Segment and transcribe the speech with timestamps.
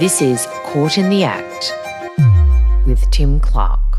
[0.00, 1.74] This is Caught in the Act
[2.86, 3.98] with Tim Clarke.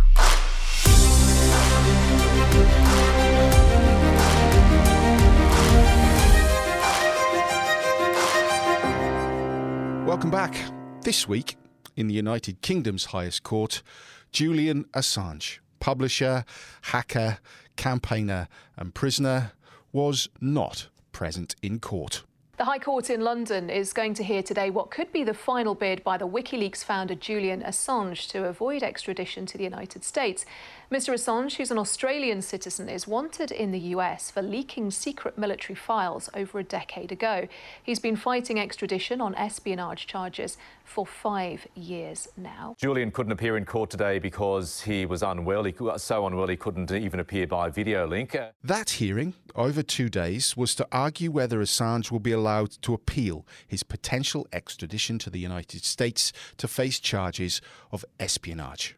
[10.08, 10.56] Welcome back.
[11.04, 11.56] This week,
[11.96, 13.84] in the United Kingdom's highest court,
[14.32, 16.46] Julian Assange, publisher,
[16.82, 17.38] hacker,
[17.78, 19.52] campaigner, and prisoner,
[19.92, 22.24] was not present in court.
[22.62, 25.74] The High Court in London is going to hear today what could be the final
[25.74, 30.46] bid by the WikiLeaks founder Julian Assange to avoid extradition to the United States.
[30.92, 31.14] Mr.
[31.14, 36.30] Assange, who's an Australian citizen, is wanted in the US for leaking secret military files
[36.34, 37.48] over a decade ago.
[37.82, 42.76] He's been fighting extradition on espionage charges for five years now.
[42.78, 45.64] Julian couldn't appear in court today because he was unwell.
[45.64, 48.36] He was so unwell he couldn't even appear by video link.
[48.62, 53.46] That hearing, over two days, was to argue whether Assange will be allowed to appeal
[53.66, 57.62] his potential extradition to the United States to face charges
[57.94, 58.98] of espionage.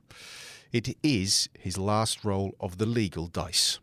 [0.73, 3.77] It is his last roll of the legal dice.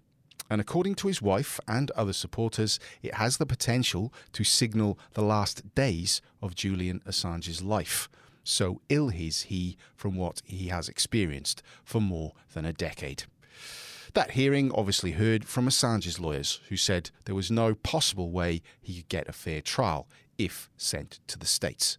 [0.51, 5.23] And according to his wife and other supporters, it has the potential to signal the
[5.23, 8.09] last days of Julian Assange's life.
[8.43, 13.23] So ill is he from what he has experienced for more than a decade.
[14.15, 18.97] That hearing obviously heard from Assange's lawyers, who said there was no possible way he
[18.97, 21.99] could get a fair trial if sent to the States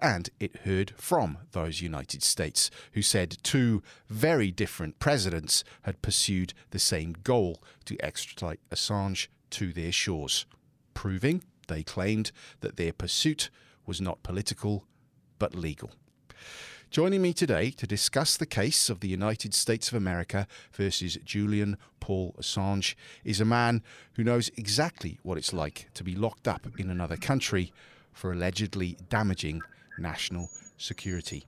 [0.00, 6.54] and it heard from those United States, who said two very different presidents had pursued
[6.70, 10.46] the same goal to extradite Assange to their shores,
[10.94, 13.50] proving, they claimed, that their pursuit
[13.86, 14.84] was not political
[15.38, 15.90] but legal.
[16.90, 21.76] Joining me today to discuss the case of the United States of America versus Julian
[22.00, 23.82] Paul Assange is a man
[24.14, 27.72] who knows exactly what it's like to be locked up in another country
[28.10, 29.60] for allegedly damaging
[29.98, 31.44] national security.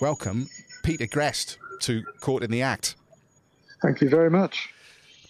[0.00, 0.48] Welcome,
[0.82, 2.96] Peter Greste, to Caught in the Act.
[3.82, 4.72] Thank you very much.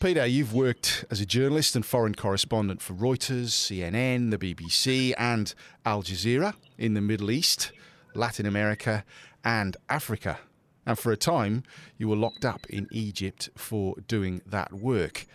[0.01, 5.53] Peter, you've worked as a journalist and foreign correspondent for Reuters, CNN, the BBC, and
[5.85, 7.73] Al Jazeera in the Middle East,
[8.15, 9.05] Latin America,
[9.45, 10.39] and Africa.
[10.87, 11.63] And for a time,
[11.99, 15.27] you were locked up in Egypt for doing that work.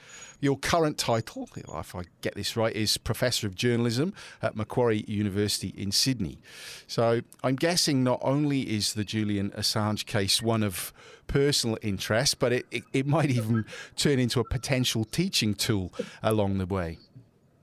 [0.41, 5.73] Your current title, if I get this right, is Professor of Journalism at Macquarie University
[5.77, 6.39] in Sydney.
[6.87, 10.93] So I'm guessing not only is the Julian Assange case one of
[11.27, 16.57] personal interest, but it, it, it might even turn into a potential teaching tool along
[16.57, 16.97] the way.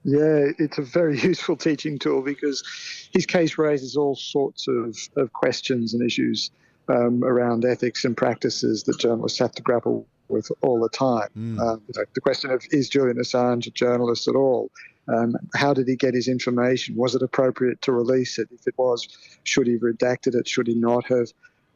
[0.04, 2.64] Yeah, it's a very useful teaching tool because
[3.12, 6.50] his case raises all sorts of, of questions and issues
[6.88, 11.28] um, around ethics and practices that journalists have to grapple with all the time.
[11.36, 11.60] Mm.
[11.60, 14.70] Uh, you know, the question of is Julian Assange a journalist at all?
[15.08, 16.96] Um, how did he get his information?
[16.96, 18.48] Was it appropriate to release it?
[18.52, 19.08] If it was,
[19.44, 20.48] should he have redacted it?
[20.48, 21.28] Should he not have?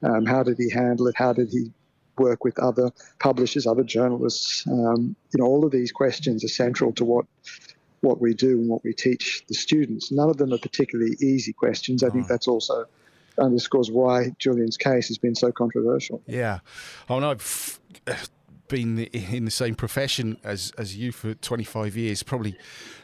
[0.02, 1.16] Um, how did he handle it?
[1.16, 1.72] How did he
[2.18, 4.66] work with other publishers, other journalists?
[4.66, 7.26] Um, you know, all of these questions are central to what
[8.02, 10.12] what we do and what we teach the students.
[10.12, 12.04] None of them are particularly easy questions.
[12.04, 12.84] I think that's also
[13.38, 16.22] underscores why Julian's case has been so controversial.
[16.26, 16.60] Yeah.
[17.08, 17.80] Oh, no, I've
[18.68, 22.56] been in the same profession as, as you for 25 years, probably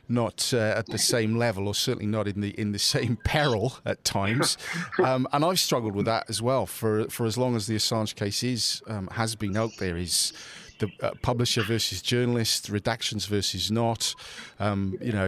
[0.09, 3.79] not uh, at the same level, or certainly not in the in the same peril
[3.85, 4.59] at times.
[5.03, 8.15] Um, and I've struggled with that as well for for as long as the Assange
[8.15, 9.97] case is um, has been out there.
[9.97, 10.33] Is
[10.79, 14.15] the uh, publisher versus journalist, redactions versus not.
[14.61, 15.27] Um, you know,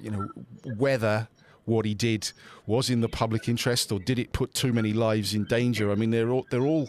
[0.00, 0.28] you know
[0.76, 1.28] whether
[1.66, 2.32] what he did
[2.64, 5.92] was in the public interest or did it put too many lives in danger?
[5.92, 6.88] I mean, they're all, they're all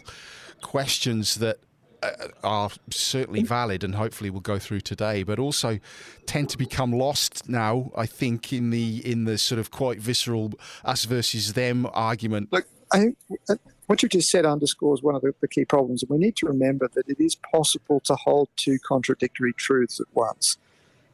[0.62, 1.58] questions that
[2.02, 5.78] uh, are certainly valid and hopefully will go through today, but also
[6.26, 7.90] tend to become lost now.
[7.96, 10.52] I think in the in the sort of quite visceral
[10.84, 12.52] us versus them argument.
[12.52, 13.18] Look, I think
[13.48, 13.56] uh,
[13.86, 16.46] what you just said underscores one of the, the key problems, and we need to
[16.46, 20.56] remember that it is possible to hold two contradictory truths at once.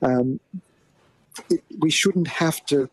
[0.02, 0.40] Um,
[1.50, 2.90] it, we shouldn't have to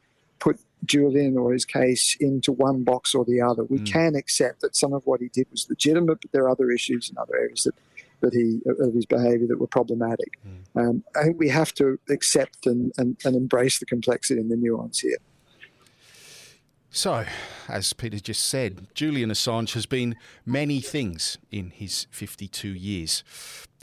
[0.85, 3.63] Julian or his case into one box or the other.
[3.63, 3.91] We mm.
[3.91, 7.09] can accept that some of what he did was legitimate, but there are other issues
[7.09, 7.75] in other areas that,
[8.21, 10.39] that he of his behaviour that were problematic.
[10.75, 10.81] Mm.
[10.81, 14.57] Um, I think we have to accept and, and, and embrace the complexity and the
[14.57, 15.17] nuance here.
[16.93, 17.23] So,
[17.69, 23.23] as Peter just said, Julian Assange has been many things in his 52 years.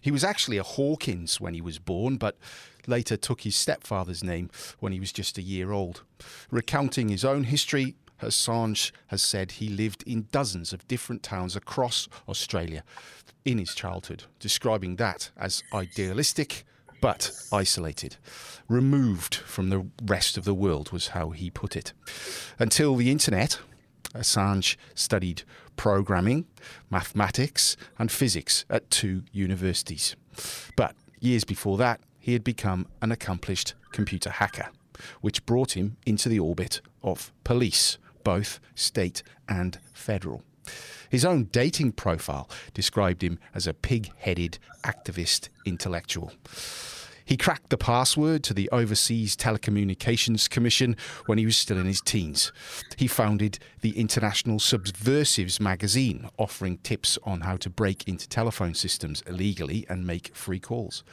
[0.02, 2.36] He was actually a Hawkins when he was born, but
[2.88, 4.50] later took his stepfather's name
[4.81, 6.02] when he was just a year old.
[6.50, 12.08] Recounting his own history, Assange has said he lived in dozens of different towns across
[12.29, 12.82] Australia
[13.44, 16.64] in his childhood, describing that as idealistic
[17.00, 18.17] but isolated,
[18.69, 21.93] removed from the rest of the world, was how he put it.
[22.58, 23.61] Until the internet
[24.14, 25.43] Assange studied
[25.76, 26.46] programming,
[26.90, 30.17] mathematics, and physics at two universities.
[30.76, 34.69] But years before that, he had become an accomplished computer hacker,
[35.22, 40.42] which brought him into the orbit of police, both state and federal.
[41.08, 46.34] His own dating profile described him as a pig headed activist intellectual.
[47.28, 50.96] He cracked the password to the Overseas Telecommunications Commission
[51.26, 52.52] when he was still in his teens.
[52.96, 59.22] He founded the International Subversives magazine, offering tips on how to break into telephone systems
[59.26, 61.04] illegally and make free calls.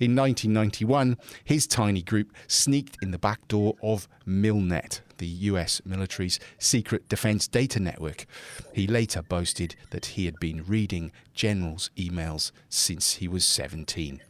[0.00, 6.40] In 1991, his tiny group sneaked in the back door of Milnet, the US military's
[6.56, 8.24] secret defense data network.
[8.72, 14.22] He later boasted that he had been reading generals' emails since he was 17.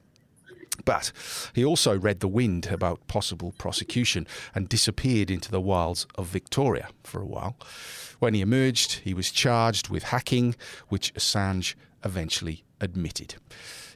[0.84, 1.12] But
[1.54, 6.88] he also read the wind about possible prosecution and disappeared into the wilds of Victoria
[7.04, 7.56] for a while.
[8.18, 10.56] When he emerged, he was charged with hacking,
[10.88, 13.36] which Assange eventually admitted.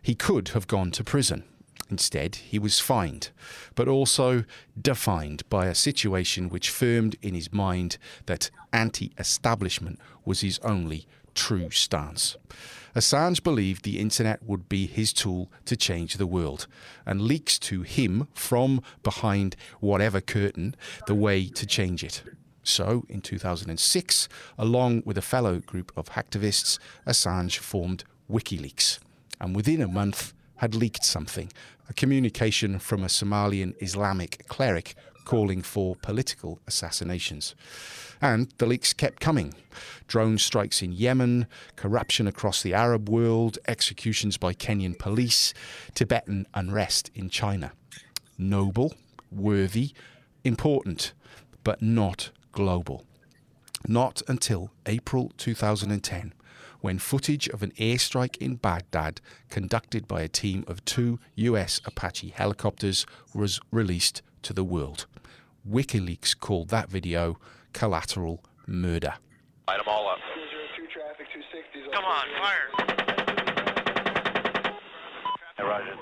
[0.01, 1.45] He could have gone to prison.
[1.91, 3.31] Instead, he was fined,
[3.75, 4.45] but also
[4.81, 11.07] defined by a situation which firmed in his mind that anti establishment was his only
[11.35, 12.37] true stance.
[12.95, 16.67] Assange believed the internet would be his tool to change the world,
[17.07, 20.75] and leaks to him from behind whatever curtain
[21.07, 22.23] the way to change it.
[22.63, 28.99] So, in 2006, along with a fellow group of hacktivists, Assange formed WikiLeaks,
[29.41, 31.51] and within a month had leaked something
[31.89, 34.95] a communication from a Somalian Islamic cleric
[35.25, 37.55] calling for political assassinations.
[38.21, 39.55] And the leaks kept coming.
[40.07, 41.47] Drone strikes in Yemen,
[41.77, 45.53] corruption across the Arab world, executions by Kenyan police,
[45.95, 47.73] Tibetan unrest in China.
[48.39, 48.95] Noble,
[49.31, 49.93] worthy,
[50.45, 51.13] important,
[51.65, 53.05] but not global.
[53.89, 56.33] Not until April 2010,
[56.81, 62.29] when footage of an airstrike in Baghdad conducted by a team of two US Apache
[62.31, 65.07] helicopters was released to the world.
[65.69, 67.39] WikiLeaks called that video
[67.73, 69.15] collateral murder.
[69.69, 70.19] Light them all up.
[71.93, 72.69] Come on, fire.
[75.57, 75.97] Hey, Roger.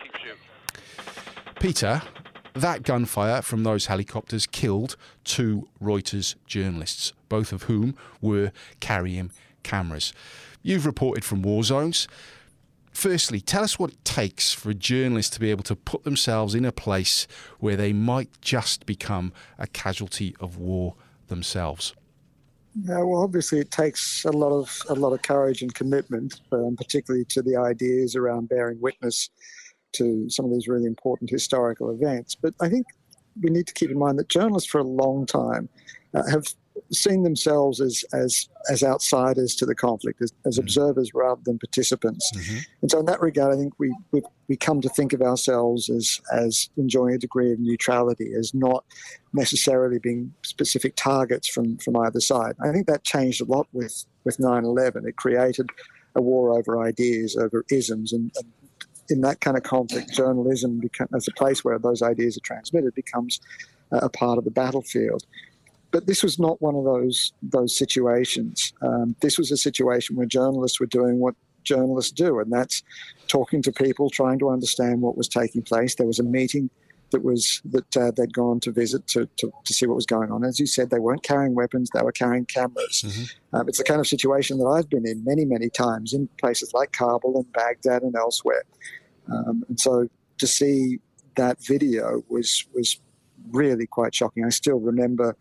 [0.00, 0.38] Keep shooting.
[1.60, 2.02] Peter,
[2.54, 9.30] that gunfire from those helicopters killed two Reuters journalists, both of whom were carrying
[9.62, 10.12] cameras.
[10.62, 12.08] You've reported from war zones.
[12.94, 16.54] Firstly, tell us what it takes for a journalist to be able to put themselves
[16.54, 17.26] in a place
[17.58, 20.94] where they might just become a casualty of war
[21.26, 21.92] themselves.
[22.84, 26.76] Yeah, well, obviously, it takes a lot of a lot of courage and commitment, um,
[26.76, 29.28] particularly to the ideas around bearing witness
[29.92, 32.36] to some of these really important historical events.
[32.36, 32.86] But I think
[33.40, 35.68] we need to keep in mind that journalists, for a long time,
[36.14, 36.46] uh, have
[36.92, 40.64] seen themselves as as as outsiders to the conflict, as, as mm-hmm.
[40.64, 42.30] observers rather than participants.
[42.34, 42.58] Mm-hmm.
[42.82, 45.88] And so, in that regard, I think we, we we come to think of ourselves
[45.90, 48.84] as as enjoying a degree of neutrality, as not
[49.32, 52.54] necessarily being specific targets from from either side.
[52.62, 55.06] I think that changed a lot with with 9/11.
[55.06, 55.70] It created
[56.16, 58.46] a war over ideas, over isms, and, and
[59.10, 62.94] in that kind of conflict, journalism become, as a place where those ideas are transmitted
[62.94, 63.40] becomes
[63.90, 65.24] a part of the battlefield.
[65.94, 68.72] But this was not one of those those situations.
[68.82, 72.82] Um, this was a situation where journalists were doing what journalists do, and that's
[73.28, 75.94] talking to people, trying to understand what was taking place.
[75.94, 76.68] There was a meeting
[77.12, 80.32] that was that uh, they'd gone to visit to, to, to see what was going
[80.32, 80.42] on.
[80.42, 83.04] As you said, they weren't carrying weapons; they were carrying cameras.
[83.52, 86.74] Um, it's the kind of situation that I've been in many, many times in places
[86.74, 88.64] like Kabul and Baghdad and elsewhere.
[89.32, 90.08] Um, and so
[90.38, 90.98] to see
[91.36, 92.98] that video was was
[93.52, 94.44] really quite shocking.
[94.44, 95.36] I still remember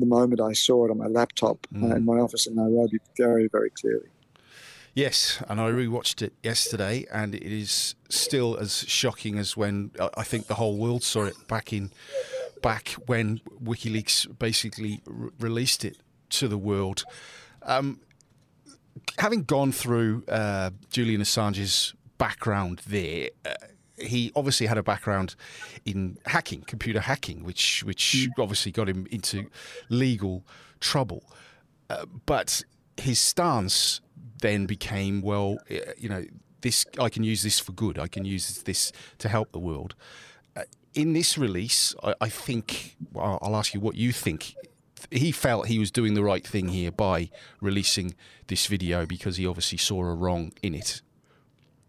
[0.00, 3.48] the moment I saw it on my laptop uh, in my office in Nairobi very,
[3.48, 4.08] very clearly.
[4.94, 10.08] Yes, and I rewatched it yesterday, and it is still as shocking as when uh,
[10.16, 11.92] I think the whole world saw it back in
[12.62, 15.98] back when WikiLeaks basically r- released it
[16.30, 17.04] to the world.
[17.62, 18.00] Um,
[19.18, 23.30] having gone through uh, Julian Assange's background there.
[23.44, 23.54] Uh,
[24.00, 25.34] he obviously had a background
[25.84, 29.48] in hacking, computer hacking, which which obviously got him into
[29.88, 30.44] legal
[30.80, 31.24] trouble.
[31.90, 32.62] Uh, but
[32.96, 34.00] his stance
[34.40, 36.24] then became, well, uh, you know,
[36.60, 37.98] this I can use this for good.
[37.98, 39.94] I can use this to help the world.
[40.56, 40.62] Uh,
[40.94, 44.54] in this release, I, I think well, I'll ask you what you think.
[45.10, 48.16] He felt he was doing the right thing here by releasing
[48.48, 51.02] this video because he obviously saw a wrong in it.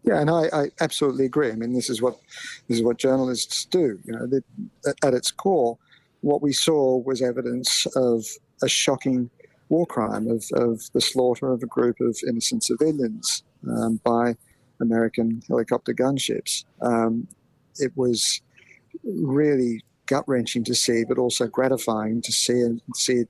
[0.02, 1.50] Yeah, and I, I absolutely agree.
[1.50, 2.18] I mean, this is what
[2.68, 3.98] this is what journalists do.
[4.04, 4.40] You know,
[5.02, 5.76] at its core,
[6.22, 8.24] what we saw was evidence of
[8.62, 9.30] a shocking
[9.68, 14.36] war crime of, of the slaughter of a group of innocent civilians um, by
[14.80, 16.64] American helicopter gunships.
[16.80, 17.28] Um,
[17.76, 18.40] it was
[19.04, 23.28] really gut wrenching to see, but also gratifying to see and see it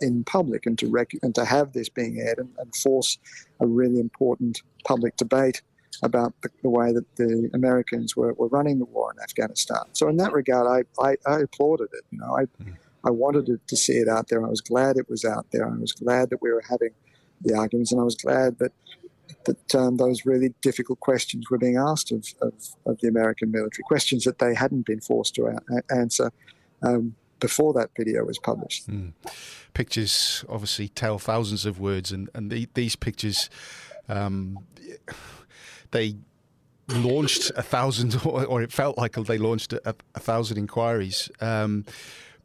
[0.00, 3.18] in public and to rec- and to have this being aired and, and force
[3.60, 5.62] a really important public debate
[6.02, 9.82] about the, the, way that the Americans were, were running the war in Afghanistan.
[9.92, 12.04] So in that regard, I, I, I applauded it.
[12.10, 12.74] You know, I, mm.
[13.04, 14.44] I wanted to see it out there.
[14.44, 15.68] I was glad it was out there.
[15.68, 16.90] I was glad that we were having
[17.40, 18.72] the arguments, and I was glad that
[19.44, 22.52] that um, those really difficult questions were being asked of, of,
[22.86, 26.30] of, the American military, questions that they hadn't been forced to a- answer
[26.82, 28.88] um, before that video was published.
[28.88, 29.12] Mm.
[29.74, 33.48] Pictures obviously tell thousands of words, and, and the, these pictures,
[34.08, 34.58] um,
[35.90, 36.16] they
[36.88, 41.30] launched a thousand, or, or, it felt like they launched a, a thousand inquiries.
[41.40, 41.84] Um,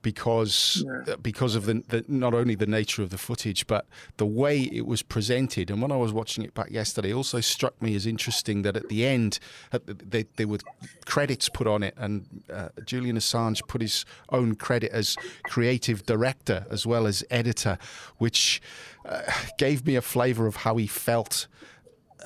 [0.04, 1.14] because yeah.
[1.14, 4.62] Uh, because of the, the, not only the nature of the footage but the way
[4.62, 5.72] it was presented.
[5.72, 8.78] And when I was watching it back yesterday, it also struck me as interesting that
[8.78, 9.40] at the end
[9.72, 10.60] they, there were
[11.06, 16.68] credits put on it, and uh, Julian Assange put his own credit as creative director
[16.70, 17.78] as well as editor,
[18.18, 18.62] which
[19.06, 19.22] uh,
[19.58, 21.48] gave me a flavour of how he felt.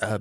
[0.02, 0.18] Uh,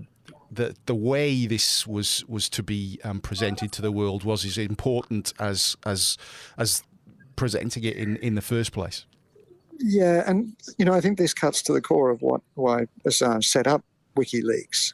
[0.52, 4.58] the the way this was was to be um, presented to the world was as
[4.58, 6.18] important as as
[6.58, 6.84] as
[7.36, 9.06] presenting it in, in the first place.
[9.80, 13.46] Yeah, and you know, I think this cuts to the core of what why Assange
[13.46, 13.84] set up
[14.16, 14.94] WikiLeaks.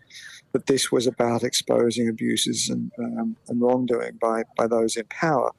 [0.52, 5.52] That this was about exposing abuses and, um, and wrongdoing by by those in power,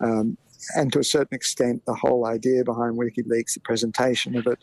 [0.00, 0.36] um,
[0.76, 4.62] and to a certain extent, the whole idea behind WikiLeaks, the presentation of it,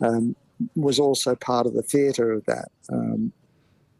[0.00, 0.36] um,
[0.76, 2.68] was also part of the theatre of that.
[2.92, 3.32] Um,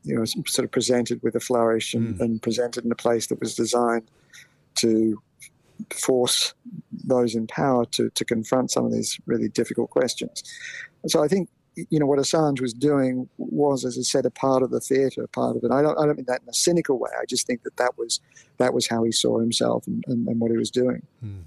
[0.05, 2.21] you know, sort of presented with a flourish and, mm.
[2.21, 4.09] and presented in a place that was designed
[4.77, 5.21] to
[5.93, 6.55] force
[7.05, 10.43] those in power to, to confront some of these really difficult questions.
[11.07, 11.49] so I think
[11.91, 15.27] you know what Assange was doing was, as I said, a part of the theatre,
[15.27, 15.73] part of it.
[15.73, 17.11] I don't, I don't mean that in a cynical way.
[17.21, 18.21] I just think that that was
[18.59, 21.03] that was how he saw himself and, and, and what he was doing.
[21.21, 21.41] Hmm.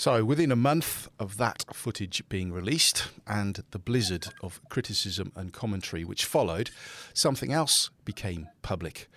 [0.00, 5.52] So, within a month of that footage being released and the blizzard of criticism and
[5.52, 6.70] commentary which followed,
[7.12, 9.10] something else became public.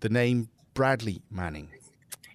[0.00, 1.70] The name Bradley Manning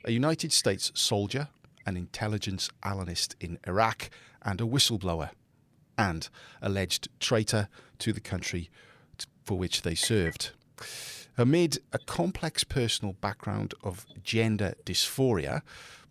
[0.04, 1.50] a United States soldier,
[1.86, 4.10] an intelligence analyst in Iraq,
[4.42, 5.30] and a whistleblower,
[5.96, 6.28] and
[6.64, 8.72] alleged traitor to the country
[9.44, 10.54] for which they served.
[11.38, 15.62] Amid a complex personal background of gender dysphoria,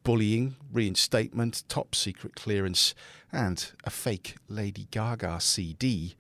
[0.04, 2.94] bullying, reinstatement, top secret clearance,
[3.32, 6.14] and a fake Lady Gaga CD,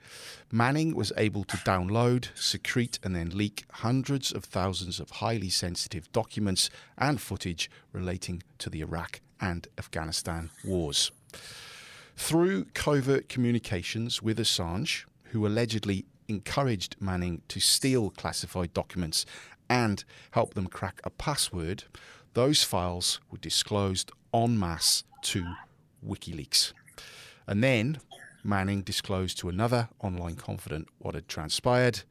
[0.50, 6.10] Manning was able to download, secrete, and then leak hundreds of thousands of highly sensitive
[6.10, 11.12] documents and footage relating to the Iraq and Afghanistan wars.
[12.16, 19.26] Through covert communications with Assange, who allegedly encouraged Manning to steal classified documents
[19.68, 21.84] and help them crack a password,
[22.34, 25.46] those files were disclosed en masse to
[26.06, 26.72] WikiLeaks.
[27.46, 28.00] And then
[28.42, 32.02] Manning disclosed to another online confidant what had transpired,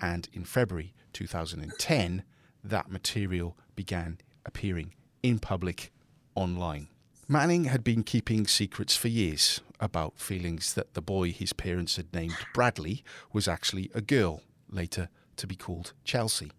[0.00, 2.22] and in February 2010,
[2.64, 5.92] that material began appearing in public
[6.34, 6.88] online.
[7.26, 12.14] Manning had been keeping secrets for years about feelings that the boy his parents had
[12.14, 16.50] named Bradley was actually a girl, later to be called Chelsea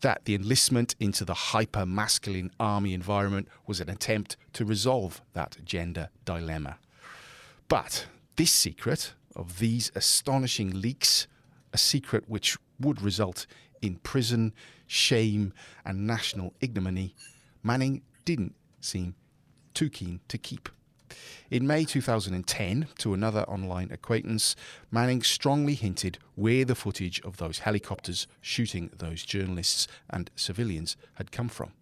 [0.00, 5.58] that the enlistment into the hyper masculine army environment was an attempt to resolve that
[5.64, 6.78] gender dilemma.
[7.68, 11.26] But this secret of these astonishing leaks,
[11.72, 13.46] a secret which would result
[13.82, 14.52] in prison,
[14.86, 15.52] shame,
[15.84, 17.14] and national ignominy,
[17.62, 19.14] Manning didn't seem
[19.74, 20.68] too keen to keep.
[21.50, 24.54] In May 2010, to another online acquaintance,
[24.90, 31.32] Manning strongly hinted where the footage of those helicopters shooting those journalists and civilians had
[31.32, 31.72] come from.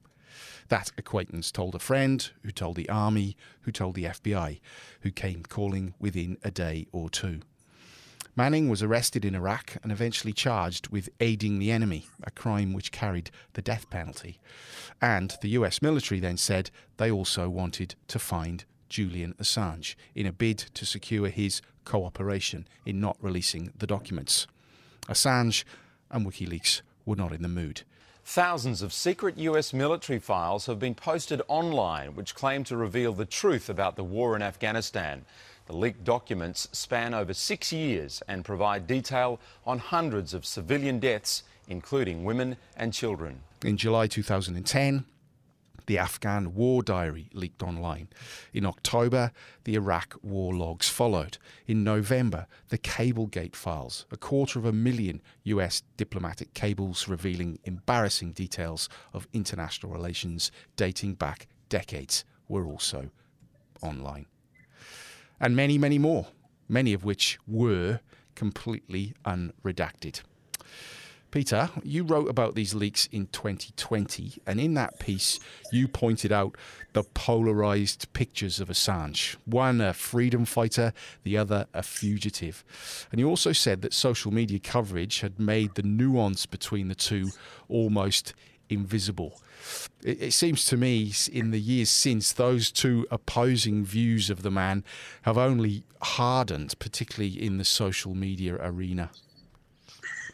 [0.68, 4.60] That acquaintance told a friend, who told the army, who told the FBI,
[5.00, 7.40] who came calling within a day or two.
[8.38, 12.92] Manning was arrested in Iraq and eventually charged with aiding the enemy, a crime which
[12.92, 14.38] carried the death penalty.
[15.02, 20.32] And the US military then said they also wanted to find Julian Assange in a
[20.32, 24.46] bid to secure his cooperation in not releasing the documents.
[25.08, 25.64] Assange
[26.10, 27.82] and WikiLeaks were not in the mood.
[28.24, 33.24] Thousands of secret US military files have been posted online which claim to reveal the
[33.24, 35.24] truth about the war in Afghanistan.
[35.64, 41.42] The leaked documents span over six years and provide detail on hundreds of civilian deaths,
[41.68, 43.40] including women and children.
[43.64, 45.06] In July 2010,
[45.88, 48.08] The Afghan War Diary leaked online.
[48.52, 49.32] In October,
[49.64, 51.38] the Iraq war logs followed.
[51.66, 58.32] In November, the Cablegate files, a quarter of a million US diplomatic cables revealing embarrassing
[58.32, 63.08] details of international relations dating back decades, were also
[63.80, 64.26] online.
[65.40, 66.26] And many, many more,
[66.68, 68.00] many of which were
[68.34, 70.20] completely unredacted.
[71.30, 75.38] Peter, you wrote about these leaks in 2020, and in that piece,
[75.70, 76.56] you pointed out
[76.94, 80.94] the polarized pictures of Assange one a freedom fighter,
[81.24, 82.64] the other a fugitive.
[83.10, 87.30] And you also said that social media coverage had made the nuance between the two
[87.68, 88.32] almost
[88.70, 89.40] invisible.
[90.02, 94.50] It, it, seems to me, in the years since, those two opposing views of the
[94.50, 94.82] man
[95.22, 99.10] have only hardened, particularly in the social media arena.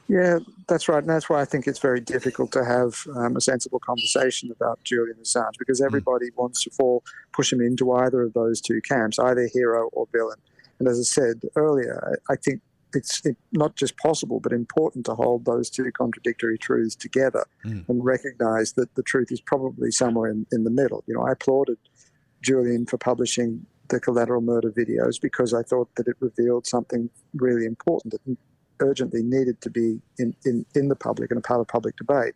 [0.08, 0.98] Yeah, that's right.
[0.98, 4.82] And that's why I think it's very difficult to have um, a sensible conversation about
[4.84, 5.86] Julian Assange because hmm.
[5.86, 6.36] everybody mm.
[6.36, 10.38] wants to fall, push him into either of those two camps, either hero or villain.
[10.78, 12.60] And as I said earlier, I, I think
[12.94, 17.88] it's not just possible, but important to hold those two contradictory truths together mm.
[17.88, 21.02] and recognize that the truth is probably somewhere in, in the middle.
[21.06, 21.78] You know, I applauded
[22.42, 27.66] Julian for publishing the collateral murder videos because I thought that it revealed something really
[27.66, 28.36] important that
[28.80, 32.34] urgently needed to be in, in, in the public and a part of public debate.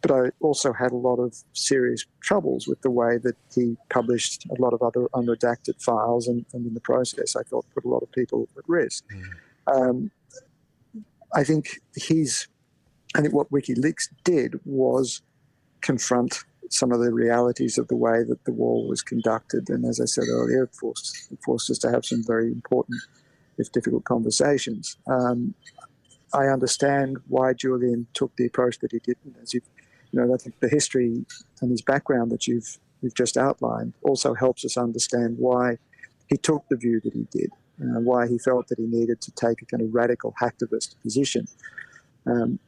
[0.00, 4.46] But I also had a lot of serious troubles with the way that he published
[4.46, 7.88] a lot of other unredacted files, and, and in the process, I thought put a
[7.88, 9.04] lot of people at risk.
[9.12, 9.30] Mm.
[9.74, 10.10] Um,
[11.34, 12.48] I think he's,
[13.14, 15.22] I think what WikiLeaks did was
[15.80, 20.00] confront some of the realities of the way that the war was conducted, and as
[20.00, 23.00] I said earlier, forced forced us to have some very important
[23.58, 24.96] if difficult conversations.
[25.06, 25.54] Um,
[26.34, 29.16] I understand why Julian took the approach that he did.
[29.42, 29.60] As you,
[30.10, 31.24] you know, I think the history
[31.60, 35.76] and his background that you've you've just outlined also helps us understand why
[36.28, 39.60] he took the view that he did, why he felt that he needed to take
[39.60, 41.46] a kind of radical hacktivist position.
[42.26, 42.58] Um,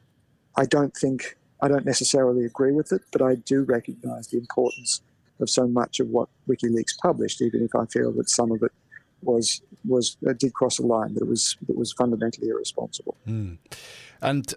[0.57, 5.01] I don't think I don't necessarily agree with it, but I do recognise the importance
[5.39, 8.71] of so much of what WikiLeaks published, even if I feel that some of it
[9.25, 13.15] was was uh, did cross a line that was that was fundamentally irresponsible.
[13.27, 13.57] Mm.
[14.21, 14.53] And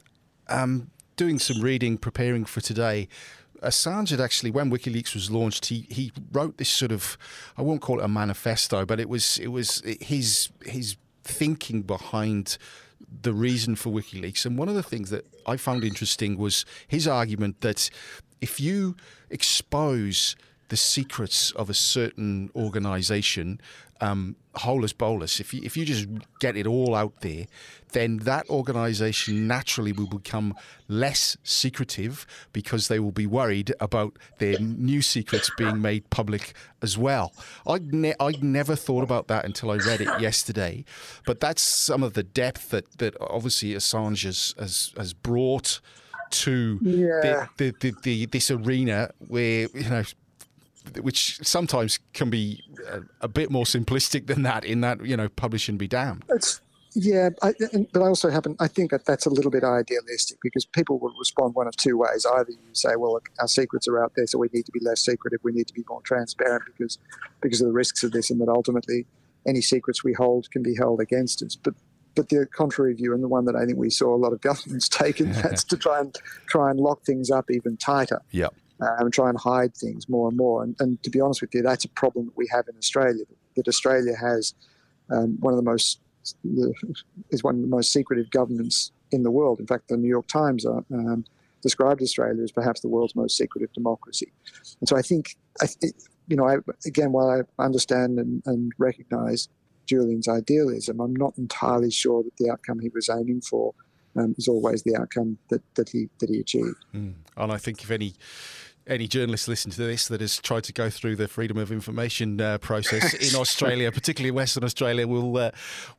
[0.49, 3.09] um, doing some reading, preparing for today.
[3.63, 7.19] Assange had actually, when WikiLeaks was launched, he, he wrote this sort of,
[7.57, 12.57] I won't call it a manifesto, but it was it was his his thinking behind
[13.23, 14.47] the reason for WikiLeaks.
[14.47, 17.91] And one of the things that I found interesting was his argument that
[18.41, 18.97] if you
[19.31, 20.37] expose
[20.69, 23.61] the secrets of a certain organization,
[24.01, 26.07] um, holus bolus, if you, if you just
[26.41, 27.47] get it all out there,
[27.93, 30.55] then that organization naturally will become
[30.89, 36.99] less secretive because they will be worried about their new secrets being made public as
[36.99, 37.33] well.
[37.67, 40.85] I'd, ne- I'd never thought about that until I read it yesterday,
[41.25, 45.81] but that's some of the depth that, that obviously Assange has, has, has brought
[46.31, 47.21] to yeah.
[47.23, 50.05] the, the, the, the, this arena where, you know,
[51.01, 54.65] which sometimes can be a, a, bit more simplistic than that.
[54.65, 56.25] In that, you know, publish and be damned.
[56.29, 56.61] It's
[56.95, 57.53] yeah, I,
[57.93, 58.57] but I also happen.
[58.61, 61.97] I think that that's a little bit idealistic because people will respond one of two
[61.97, 62.27] ways.
[62.27, 64.81] Either you say, "Well, look, our secrets are out there, so we need to be
[64.81, 65.41] less secretive.
[65.43, 66.99] We need to be more transparent because
[67.41, 69.07] because of the risks of this, and that ultimately
[69.47, 71.75] any secrets we hold can be held against us." But
[72.15, 74.41] but the contrary view, and the one that I think we saw a lot of
[74.41, 76.17] governments taking, that's to try and
[76.49, 78.23] try and lock things up even tighter.
[78.31, 78.49] Yeah
[78.81, 80.63] uh, and try and hide things more and more.
[80.63, 83.25] And, and, to be honest with you, that's a problem that we have in Australia.
[83.57, 84.55] That Australia has
[85.11, 86.01] um, one of the most
[87.31, 89.61] is one of the most secretive governments in the world.
[89.61, 91.25] In fact, the New York Times are, um,
[91.63, 94.33] described Australia as perhaps the world's most secretive democracy.
[94.81, 95.95] And so I think, I th-
[96.29, 99.49] you know, I, again, while I understand and, and recognise
[99.87, 103.75] Julian's idealism, I'm not entirely sure that the outcome he was aiming for
[104.17, 106.85] um, is always the outcome that, that he that he achieved.
[106.95, 107.15] Mm.
[107.37, 108.15] And I think if any
[108.89, 112.41] any journalist listen to this that has tried to go through the freedom of information
[112.41, 115.51] uh, process in Australia, particularly Western Australia, will uh,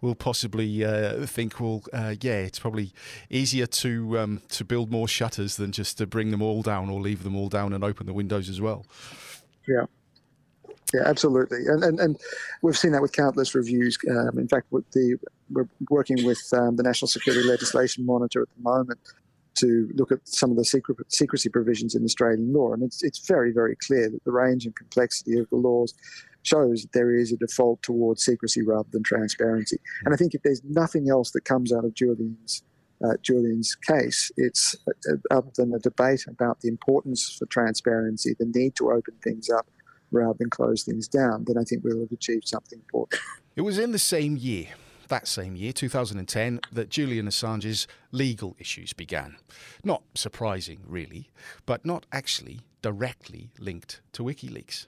[0.01, 2.91] will possibly uh, think, well, uh, yeah, it's probably
[3.29, 6.99] easier to um, to build more shutters than just to bring them all down or
[6.99, 8.85] leave them all down and open the windows as well.
[9.67, 9.85] Yeah.
[10.91, 12.19] Yeah, absolutely, and, and and
[12.63, 13.95] we've seen that with countless reviews.
[14.09, 15.19] Um, in fact, the
[15.51, 18.99] we're working with um, the National Security Legislation Monitor at the moment,
[19.59, 22.73] to look at some of the secret, secrecy provisions in Australian law.
[22.73, 25.93] And it's, it's very, very clear that the range and complexity of the laws
[26.43, 29.77] shows that there is a default towards secrecy rather than transparency.
[30.05, 32.63] And I think if there's nothing else that comes out of Julian's
[33.01, 34.29] uh, Julian's case.
[34.35, 34.75] It's
[35.09, 39.49] uh, other than a debate about the importance for transparency, the need to open things
[39.49, 39.67] up
[40.11, 43.21] rather than close things down, then I think we'll have achieved something important.
[43.55, 44.67] It was in the same year,
[45.09, 49.37] that same year, 2010, that Julian Assange's legal issues began.
[49.83, 51.29] Not surprising, really,
[51.65, 54.87] but not actually directly linked to WikiLeaks.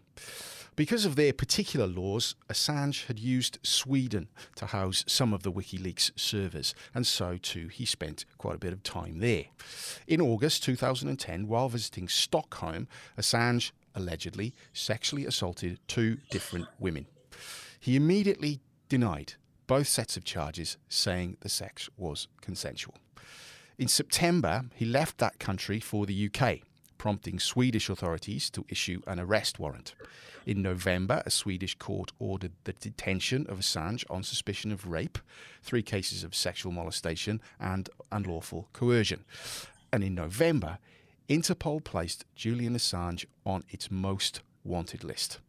[0.77, 6.11] Because of their particular laws, Assange had used Sweden to house some of the WikiLeaks
[6.15, 9.45] servers, and so too he spent quite a bit of time there.
[10.07, 17.05] In August 2010, while visiting Stockholm, Assange allegedly sexually assaulted two different women.
[17.79, 19.33] He immediately denied
[19.71, 22.93] both sets of charges, saying the sex was consensual.
[23.77, 26.57] In September, he left that country for the UK,
[26.97, 29.95] prompting Swedish authorities to issue an arrest warrant.
[30.45, 35.17] In November, a Swedish court ordered the detention of Assange on suspicion of rape,
[35.63, 39.23] three cases of sexual molestation, and unlawful coercion.
[39.93, 40.79] And in November,
[41.29, 45.39] Interpol placed Julian Assange on its most wanted list.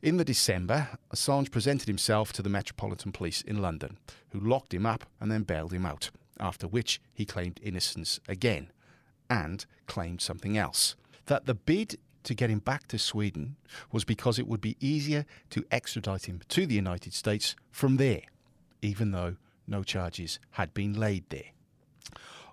[0.00, 3.98] In the December, Assange presented himself to the Metropolitan Police in London,
[4.30, 8.70] who locked him up and then bailed him out, after which he claimed innocence again
[9.28, 10.94] and claimed something else
[11.26, 13.56] that the bid to get him back to Sweden
[13.92, 18.22] was because it would be easier to extradite him to the United States from there,
[18.82, 21.52] even though no charges had been laid there.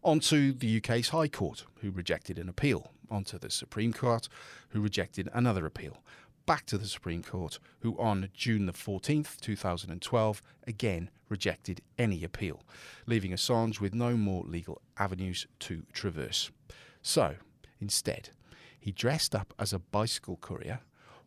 [0.03, 2.91] On to the UK's High Court, who rejected an appeal.
[3.09, 4.27] On to the Supreme Court,
[4.69, 5.97] who rejected another appeal.
[6.45, 12.61] Back to the Supreme Court, who on June the 14th, 2012, again rejected any appeal,
[13.07, 16.51] leaving Assange with no more legal avenues to traverse.
[17.01, 17.37] So,
[17.81, 18.29] instead,
[18.79, 20.81] he dressed up as a bicycle courier,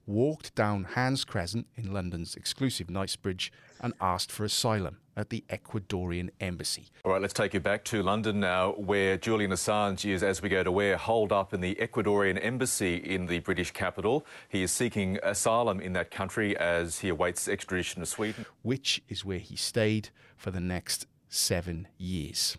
[0.06, 3.50] walked down Hans Crescent in London's exclusive Knightsbridge,
[3.80, 6.86] and asked for asylum at the Ecuadorian embassy.
[7.04, 10.48] All right, let's take you back to London now, where Julian Assange is, as we
[10.48, 14.24] go to where, holed up in the Ecuadorian embassy in the British capital.
[14.48, 18.46] He is seeking asylum in that country as he awaits extradition to Sweden.
[18.62, 22.56] Which is where he stayed for the next seven years.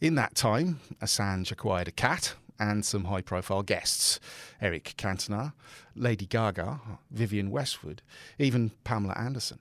[0.00, 4.20] In that time, Assange acquired a cat and some high profile guests
[4.60, 5.52] Eric Cantona,
[5.94, 8.02] Lady Gaga, Vivienne Westwood,
[8.38, 9.58] even Pamela Anderson.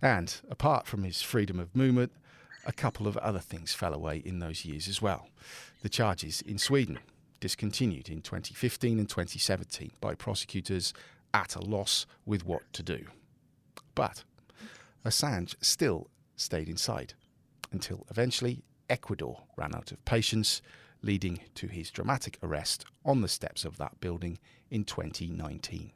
[0.00, 2.12] And apart from his freedom of movement,
[2.64, 5.28] a couple of other things fell away in those years as well.
[5.82, 6.98] The charges in Sweden
[7.40, 10.94] discontinued in 2015 and 2017 by prosecutors
[11.34, 13.06] at a loss with what to do.
[13.94, 14.22] But
[15.04, 17.14] Assange still stayed inside
[17.72, 20.62] until eventually Ecuador ran out of patience
[21.02, 24.38] leading to his dramatic arrest on the steps of that building
[24.70, 25.92] in 2019.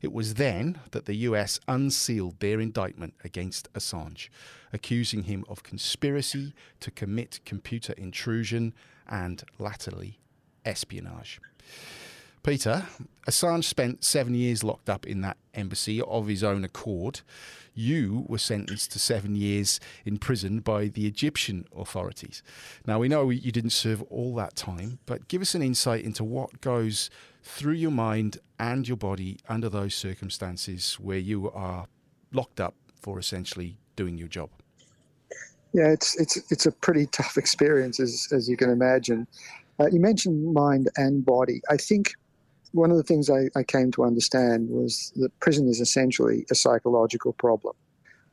[0.00, 4.28] It was then that the US unsealed their indictment against Assange,
[4.72, 8.74] accusing him of conspiracy to commit computer intrusion
[9.06, 10.18] and latterly
[10.64, 11.40] espionage.
[12.42, 12.86] Peter,
[13.28, 17.20] Assange spent seven years locked up in that embassy of his own accord.
[17.72, 22.42] You were sentenced to seven years in prison by the Egyptian authorities.
[22.84, 26.24] Now, we know you didn't serve all that time, but give us an insight into
[26.24, 27.10] what goes
[27.44, 31.86] through your mind and your body under those circumstances where you are
[32.32, 34.50] locked up for essentially doing your job.
[35.72, 39.26] Yeah, it's it's it's a pretty tough experience, as as you can imagine.
[39.80, 41.62] Uh, you mentioned mind and body.
[41.70, 42.12] I think
[42.72, 46.54] one of the things I, I came to understand was that prison is essentially a
[46.54, 47.74] psychological problem.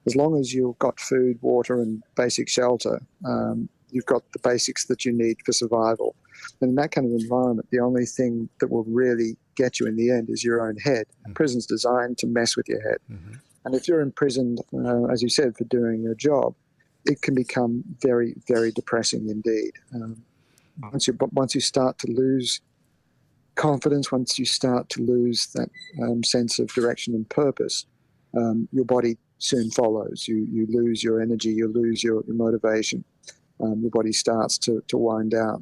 [0.07, 4.85] As long as you've got food, water, and basic shelter, um, you've got the basics
[4.85, 6.15] that you need for survival.
[6.61, 9.97] And in that kind of environment, the only thing that will really get you in
[9.97, 11.05] the end is your own head.
[11.23, 11.33] Mm-hmm.
[11.33, 12.97] Prison's designed to mess with your head.
[13.11, 13.33] Mm-hmm.
[13.65, 16.55] And if you're imprisoned, uh, as you said, for doing your job,
[17.05, 19.73] it can become very, very depressing indeed.
[19.93, 20.23] Um,
[20.81, 22.61] once you once you start to lose
[23.59, 25.69] confidence, once you start to lose that
[26.01, 27.85] um, sense of direction and purpose,
[28.37, 30.27] um, your body soon follows.
[30.27, 33.03] You you lose your energy, you lose your, your motivation.
[33.61, 35.61] Um, your body starts to, to wind down,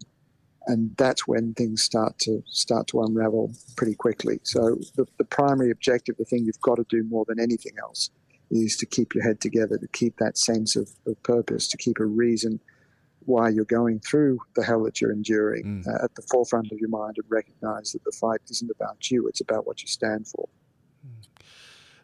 [0.67, 4.39] and that's when things start to start to unravel pretty quickly.
[4.43, 8.11] So the, the primary objective, the thing you've got to do more than anything else,
[8.51, 11.99] is to keep your head together, to keep that sense of, of purpose, to keep
[11.99, 12.59] a reason
[13.27, 15.87] why you're going through the hell that you're enduring mm.
[15.87, 19.27] uh, at the forefront of your mind and recognize that the fight isn't about you,
[19.27, 20.47] it's about what you stand for.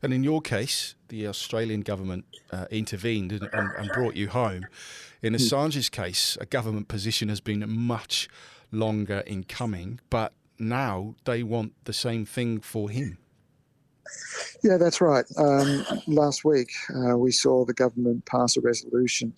[0.02, 4.66] And in your case, the Australian government uh, intervened and, and, brought you home.
[5.22, 5.38] In hmm.
[5.38, 8.28] Assange's case, a government position has been much
[8.70, 13.18] longer in coming, but now they want the same thing for him.
[14.62, 15.26] Yeah, that's right.
[15.38, 19.34] Um, last week, uh, we saw the government pass a resolution,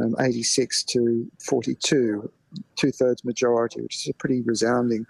[0.00, 2.30] um, 86 to 42,
[2.76, 5.06] two thirds majority, which is a pretty resounding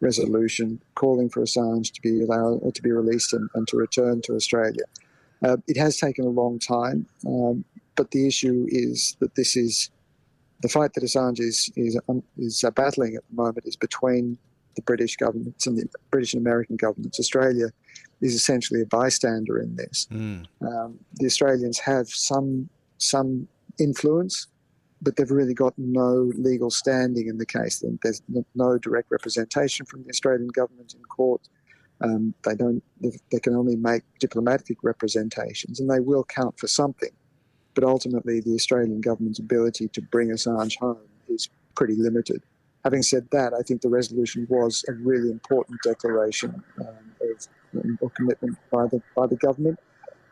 [0.00, 4.34] resolution calling for Assange to be allowed to be released and, and to return to
[4.34, 4.84] Australia.
[5.44, 7.64] Uh, it has taken a long time, um,
[7.96, 9.90] but the issue is that this is
[10.62, 14.38] the fight that Assange is is, um, is uh, battling at the moment is between
[14.74, 17.18] the British governments and the British and American governments.
[17.18, 17.70] Australia
[18.20, 20.06] is essentially a bystander in this.
[20.12, 20.46] Mm.
[20.60, 23.48] Um, the Australians have some some
[23.78, 24.46] influence,
[25.00, 27.84] but they've really got no legal standing in the case.
[28.02, 28.22] There's
[28.54, 31.48] no direct representation from the Australian government in court.
[32.00, 32.82] Um, they don't.
[33.00, 37.10] They can only make diplomatic representations, and they will count for something.
[37.74, 42.42] But ultimately, the Australian government's ability to bring Assange home is pretty limited.
[42.84, 48.14] Having said that, I think the resolution was a really important declaration um, of, of
[48.14, 49.78] commitment by the by the government,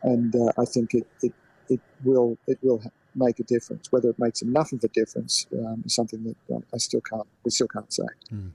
[0.05, 1.33] and uh, I think it, it
[1.69, 2.81] it will it will
[3.16, 3.90] make a difference.
[3.90, 7.26] Whether it makes enough of a difference um, is something that um, I still can't
[7.44, 8.05] we still can't say.
[8.33, 8.50] Mm.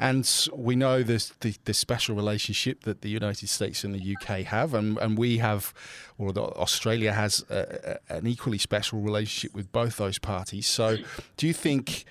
[0.00, 4.40] And we know this the, the, special relationship that the United States and the UK
[4.46, 5.74] have, and, and we have,
[6.18, 10.66] or Australia has a, a, an equally special relationship with both those parties.
[10.66, 10.96] So,
[11.36, 12.06] do you think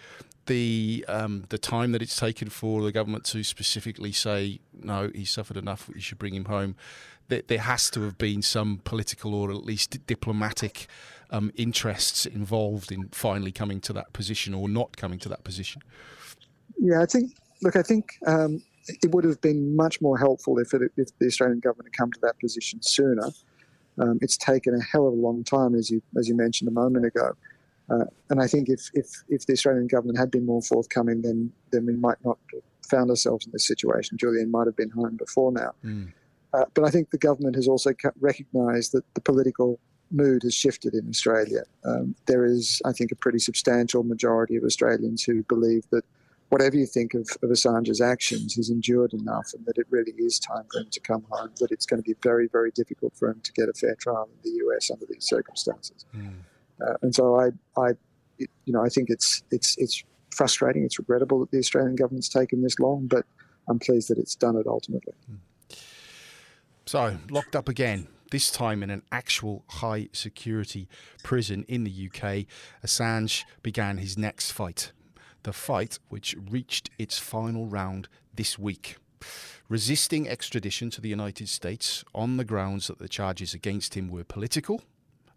[0.51, 5.23] the um, the time that it's taken for the government to specifically say no, he
[5.23, 6.75] suffered enough, you should bring him home?
[7.29, 10.87] There, there has to have been some political or at least diplomatic
[11.29, 15.81] um, interests involved in finally coming to that position or not coming to that position.
[16.77, 17.31] Yeah, I think.
[17.63, 21.27] Look, I think um, it would have been much more helpful if, it, if the
[21.27, 23.29] Australian government had come to that position sooner.
[23.99, 26.73] Um, it's taken a hell of a long time, as you as you mentioned a
[26.73, 27.35] moment ago.
[27.91, 31.51] Uh, and I think if, if, if the Australian government had been more forthcoming, then
[31.71, 34.17] then we might not have found ourselves in this situation.
[34.17, 35.71] Julian might have been home before now.
[35.84, 36.13] Mm.
[36.54, 39.80] Uh, but I think the government has also recognised that the political
[40.12, 41.63] mood has shifted in Australia.
[41.86, 46.04] Um, there is, I think, a pretty substantial majority of Australians who believe that
[46.49, 50.38] whatever you think of, of Assange's actions, he's endured enough and that it really is
[50.38, 53.30] time for him to come home, that it's going to be very, very difficult for
[53.30, 56.06] him to get a fair trial in the US under these circumstances.
[56.13, 56.34] Mm.
[56.85, 57.89] Uh, and so I, I,
[58.37, 60.83] you know, I think it's it's it's frustrating.
[60.83, 63.25] It's regrettable that the Australian government's taken this long, but
[63.69, 65.13] I'm pleased that it's done it ultimately.
[66.85, 68.07] So locked up again.
[68.31, 70.87] This time in an actual high security
[71.21, 72.45] prison in the UK,
[72.83, 74.93] Assange began his next fight.
[75.43, 78.95] The fight, which reached its final round this week
[79.69, 84.25] resisting extradition to the United States on the grounds that the charges against him were
[84.25, 84.81] political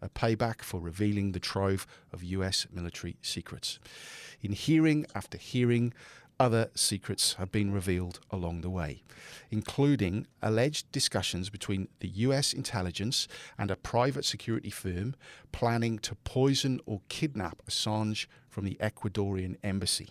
[0.04, 3.78] a payback for revealing the trove of US military secrets.
[4.42, 5.94] In hearing after hearing,
[6.38, 9.02] other secrets have been revealed along the way,
[9.50, 15.14] including alleged discussions between the US intelligence and a private security firm
[15.52, 20.10] planning to poison or kidnap Assange from the Ecuadorian embassy.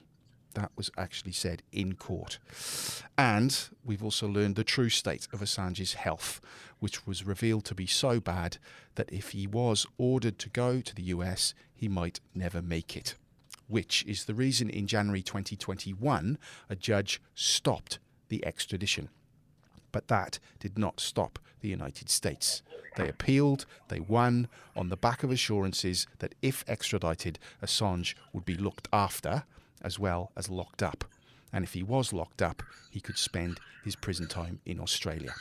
[0.53, 2.39] That was actually said in court.
[3.17, 6.39] And we've also learned the true state of Assange's health,
[6.83, 8.57] which was revealed to be so bad
[8.95, 13.15] that if he was ordered to go to the US, he might never make it.
[13.69, 16.37] Which is the reason in January 2021
[16.69, 19.07] a judge stopped the extradition.
[19.93, 22.61] But that did not stop the United States.
[22.97, 28.57] They appealed, they won on the back of assurances that if extradited, Assange would be
[28.57, 29.45] looked after
[29.81, 31.05] as well as locked up.
[31.53, 35.33] And if he was locked up, he could spend his prison time in Australia.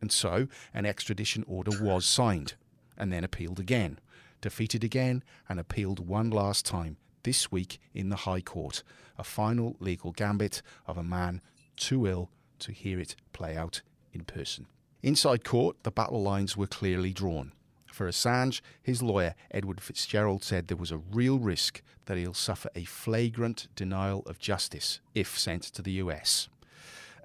[0.00, 2.54] And so an extradition order was signed
[2.96, 3.98] and then appealed again,
[4.40, 8.82] defeated again, and appealed one last time this week in the High Court.
[9.18, 11.40] A final legal gambit of a man
[11.76, 12.30] too ill
[12.60, 13.82] to hear it play out
[14.12, 14.66] in person.
[15.02, 17.52] Inside court, the battle lines were clearly drawn.
[17.92, 22.68] For Assange, his lawyer, Edward Fitzgerald, said there was a real risk that he'll suffer
[22.74, 26.48] a flagrant denial of justice if sent to the US.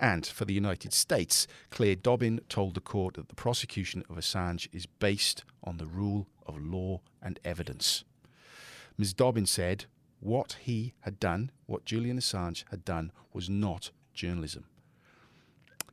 [0.01, 4.67] And for the United States, Clare Dobbin told the court that the prosecution of Assange
[4.73, 8.03] is based on the rule of law and evidence.
[8.97, 9.13] Ms.
[9.13, 9.85] Dobbin said,
[10.19, 14.65] What he had done, what Julian Assange had done, was not journalism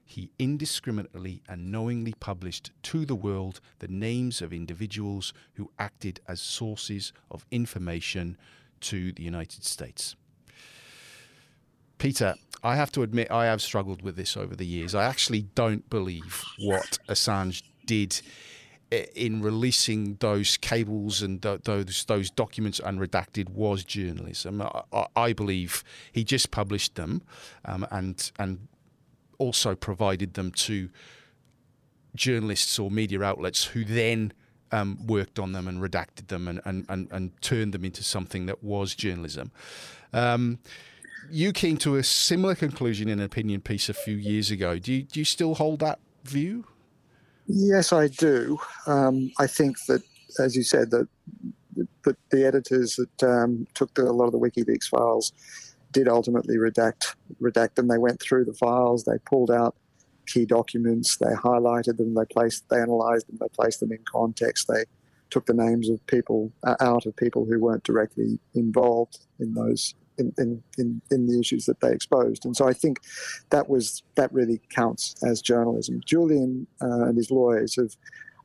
[0.09, 6.41] he indiscriminately and knowingly published to the world the names of individuals who acted as
[6.41, 8.39] sources of information
[8.81, 10.17] to the United States.
[11.99, 14.95] Peter, I have to admit I have struggled with this over the years.
[14.95, 18.21] I actually don't believe what Assange did
[18.91, 24.63] in releasing those cables and those those documents unredacted was journalism.
[24.63, 27.23] I, I believe he just published them
[27.65, 28.69] um, and and
[29.39, 30.89] also provided them to
[32.15, 34.33] journalists or media outlets who then
[34.73, 38.47] um, worked on them and redacted them and, and, and, and, turned them into something
[38.47, 39.51] that was journalism.
[40.13, 40.59] Um,
[41.31, 44.79] you came to a similar conclusion in an opinion piece a few years ago.
[44.79, 46.65] Do you, do you still hold that view?
[47.47, 48.59] Yes, I do.
[48.87, 50.03] Um, I think that,
[50.39, 51.09] as you said, that
[52.03, 55.33] the, the editors that um, took the, a lot of the WikiLeaks files
[55.93, 57.89] did ultimately redact redact them.
[57.89, 59.75] They went through the files, they pulled out
[60.27, 64.69] key documents, they highlighted them, they placed, they analysed them, they placed them in context,
[64.69, 64.85] they
[65.31, 69.95] took the names of people uh, out of people who weren't directly involved in those
[70.19, 72.45] in, in, in, in, the issues that they exposed.
[72.45, 73.01] And so I think
[73.51, 76.01] that was that really counts as journalism.
[76.05, 77.97] Julian uh, and his lawyers have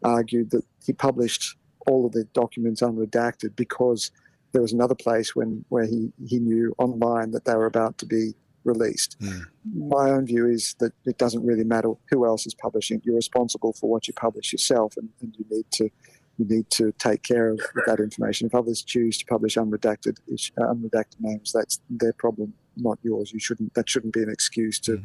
[0.03, 1.57] argued that he published
[1.87, 4.11] all of the documents unredacted because
[4.51, 8.05] there was another place when where he, he knew online that they were about to
[8.05, 8.33] be
[8.63, 9.17] released.
[9.19, 9.45] Mm.
[9.75, 13.01] My own view is that it doesn't really matter who else is publishing.
[13.03, 15.89] You're responsible for what you publish yourself, and, and you need to
[16.37, 18.47] you need to take care of that information.
[18.47, 20.17] If others choose to publish unredacted
[20.57, 23.31] uh, unredacted names, that's their problem, not yours.
[23.31, 23.73] You shouldn't.
[23.75, 25.03] That shouldn't be an excuse to mm.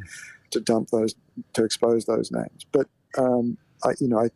[0.51, 1.15] to dump those
[1.55, 2.65] to expose those names.
[2.73, 2.87] But
[3.19, 4.29] um, I, you know, I,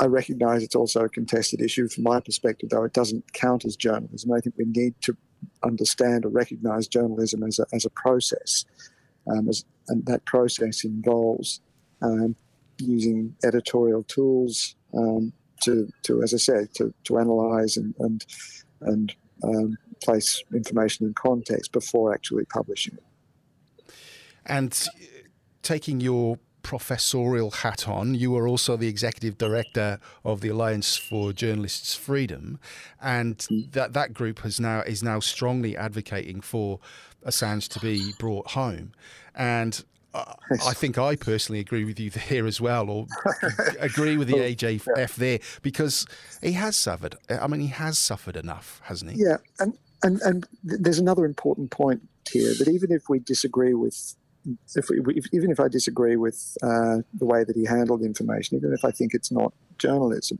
[0.00, 3.76] I recognise it's also a contested issue from my perspective, though it doesn't count as
[3.76, 4.32] journalism.
[4.32, 5.16] I think we need to
[5.62, 8.64] understand or recognise journalism as a, as a process,
[9.30, 11.60] um, as, and that process involves
[12.02, 12.36] um,
[12.78, 18.24] using editorial tools um, to, to, as I said, to, to analyse and and,
[18.80, 23.92] and um, place information in context before actually publishing it.
[24.46, 24.86] And
[25.62, 28.14] taking your professorial hat on.
[28.14, 32.58] You are also the executive director of the Alliance for Journalists' Freedom,
[33.00, 36.78] and that that group has now is now strongly advocating for
[37.24, 38.92] Assange to be brought home.
[39.34, 39.82] And
[40.14, 43.06] uh, I think I personally agree with you there as well, or
[43.78, 46.06] agree with the AJF there, because
[46.42, 47.16] he has suffered.
[47.28, 49.22] I mean, he has suffered enough, hasn't he?
[49.22, 54.16] Yeah, and and and there's another important point here that even if we disagree with
[54.74, 58.72] if, if, even if I disagree with uh, the way that he handled information, even
[58.72, 60.38] if I think it's not journalism,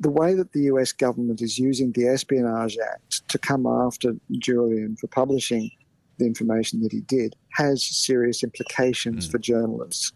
[0.00, 4.96] the way that the US government is using the Espionage Act to come after Julian
[4.96, 5.70] for publishing
[6.18, 9.30] the information that he did has serious implications mm.
[9.30, 10.12] for journalists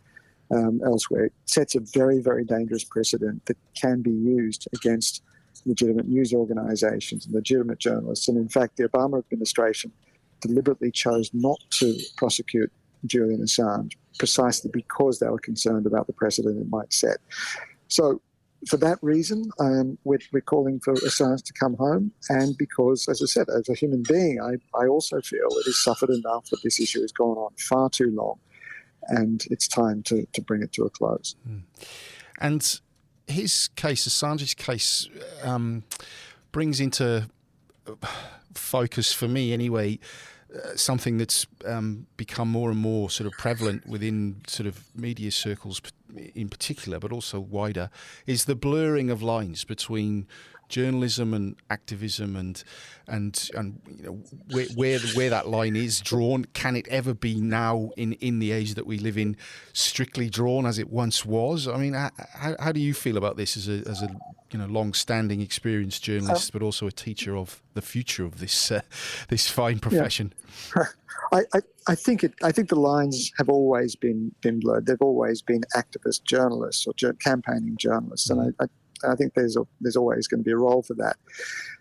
[0.51, 1.27] um, elsewhere.
[1.27, 5.23] It sets a very, very dangerous precedent that can be used against
[5.65, 8.29] legitimate news organizations and legitimate journalists.
[8.29, 9.93] And in fact, the Obama administration
[10.41, 12.71] deliberately chose not to prosecute
[13.07, 17.19] Julian Assange precisely because they were concerned about the precedent it might set.
[17.89, 18.21] So,
[18.69, 23.21] for that reason, um, we're, we're, calling for Assange to come home, and because, as
[23.23, 26.63] I said, as a human being, I, I also feel it has suffered enough that
[26.63, 28.39] this issue has gone on far too long,
[29.09, 31.35] and it's time to, to bring it to a close.
[31.49, 31.63] Mm.
[32.39, 32.81] And
[33.27, 35.09] his case, Assange's case,
[35.43, 35.83] um,
[36.53, 37.29] brings into
[38.55, 39.99] focus for me anyway
[40.75, 45.81] something that's um, become more and more sort of prevalent within sort of media circles
[46.35, 47.91] in particular, but also wider,
[48.27, 50.27] is the blurring of lines between
[50.73, 52.65] journalism and activism and
[53.07, 54.13] and and you know
[54.51, 58.53] where where, where that line is drawn can it ever be now in in the
[58.53, 59.37] age that we live in
[59.75, 62.11] strictly drawn as it once was i mean how,
[62.59, 64.09] how do you feel about this as a as a
[64.51, 68.73] you know long-standing experienced journalist um, but also a teacher of the future of this
[68.73, 68.81] uh,
[69.29, 70.33] this fine profession
[70.75, 70.85] yeah.
[71.33, 72.35] I, I, I think it.
[72.43, 74.85] I think the lines have always been been blurred.
[74.85, 78.55] They've always been activist journalists or campaigning journalists, and mm.
[78.61, 78.65] I,
[79.05, 81.17] I think there's a, there's always going to be a role for that.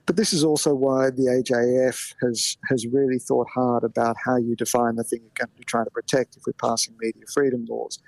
[0.06, 4.56] But this is also why the AJF has has really thought hard about how you
[4.56, 8.00] define the thing you're trying to protect if we're passing media freedom laws.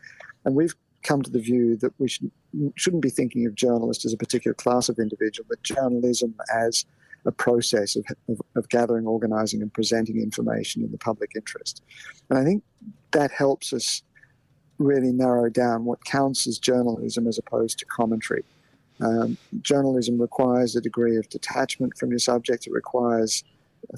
[0.45, 2.31] And we've come to the view that we should,
[2.75, 6.85] shouldn't be thinking of journalists as a particular class of individual, but journalism as
[7.25, 11.81] a process of, of, of, gathering, organizing, and presenting information in the public interest.
[12.29, 12.63] And I think
[13.11, 14.01] that helps us
[14.77, 18.43] really narrow down what counts as journalism as opposed to commentary.
[19.03, 22.67] Um, journalism requires a degree of detachment from your subject.
[22.67, 23.43] It requires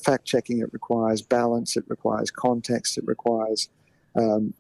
[0.03, 0.59] fact checking.
[0.59, 1.77] It requires balance.
[1.77, 2.97] It requires context.
[2.97, 3.69] It requires
[4.15, 4.53] um,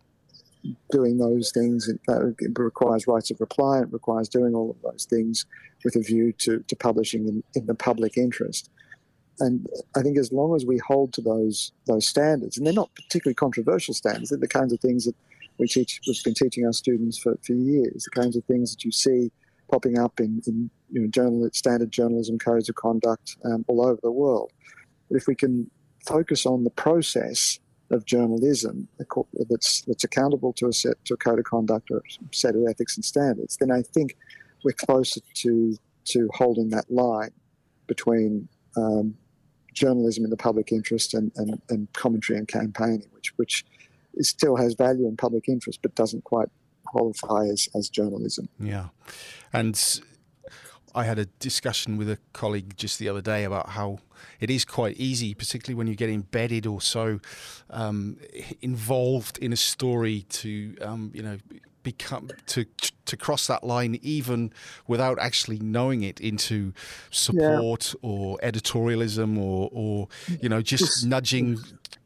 [0.91, 1.87] doing those things.
[1.87, 3.79] It, uh, it, requires rights of reply.
[3.79, 5.45] It requires doing all of those things
[5.83, 8.69] with a view to, to publishing in, in the public interest.
[9.39, 12.93] And I think as long as we hold to those those standards, and they're not
[12.95, 15.15] particularly controversial standards, they're the kinds of things that
[15.57, 18.85] we teach, we've been teaching our students for, for years, the kinds of things that
[18.85, 19.31] you see
[19.69, 23.99] popping up in, in you know, journal, standard journalism codes of conduct um, all over
[24.03, 24.51] the world.
[25.09, 25.69] But if we can
[26.05, 27.59] focus on the process
[27.91, 28.87] of journalism
[29.49, 32.63] that's that's accountable to a set to a code of conduct or a set of
[32.67, 34.17] ethics and standards, then I think
[34.63, 37.31] we're closer to to holding that line
[37.87, 39.15] between um,
[39.73, 43.65] journalism in the public interest and, and, and commentary and campaigning, which which
[44.21, 46.49] still has value in public interest, but doesn't quite
[46.95, 48.47] qualify as, as journalism.
[48.59, 48.87] Yeah,
[49.51, 50.01] and
[50.93, 53.99] I had a discussion with a colleague just the other day about how
[54.39, 57.19] it is quite easy, particularly when you get embedded or so
[57.69, 58.17] um,
[58.61, 61.37] involved in a story, to um, you know
[61.83, 62.65] become to
[63.05, 64.51] to cross that line even
[64.87, 66.73] without actually knowing it into
[67.11, 68.09] support yeah.
[68.09, 70.07] or editorialism or or
[70.41, 71.59] you know just nudging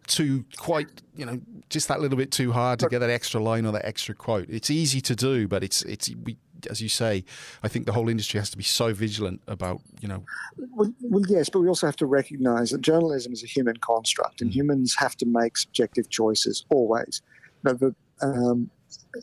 [0.09, 1.39] too quite you know
[1.69, 4.49] just that little bit too hard to get that extra line or that extra quote.
[4.49, 6.37] It's easy to do, but it's it's we
[6.69, 7.23] as you say,
[7.63, 10.25] I think the whole industry has to be so vigilant about, you know.
[10.57, 14.41] Well, well yes, but we also have to recognise that journalism is a human construct,
[14.41, 14.55] and mm.
[14.55, 17.21] humans have to make subjective choices always.
[17.63, 18.69] You know, the, um,